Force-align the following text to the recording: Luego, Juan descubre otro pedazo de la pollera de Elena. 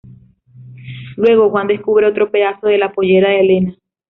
Luego, 1.15 1.51
Juan 1.51 1.67
descubre 1.67 2.07
otro 2.07 2.31
pedazo 2.31 2.65
de 2.65 2.79
la 2.79 2.91
pollera 2.91 3.29
de 3.29 3.41
Elena. 3.41 3.77